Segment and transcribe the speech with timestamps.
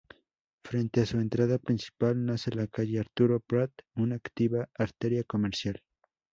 [0.63, 5.83] Frente a su entrada principal nace la calle Arturo Prat, una activa arteria comercial.